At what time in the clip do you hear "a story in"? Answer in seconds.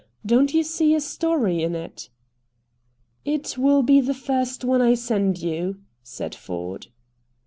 0.95-1.75